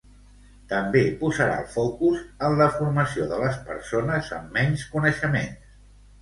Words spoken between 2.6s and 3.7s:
la formació de les